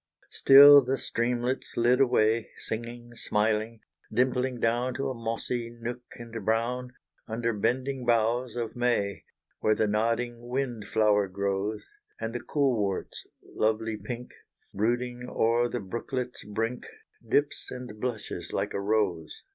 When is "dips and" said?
17.23-17.99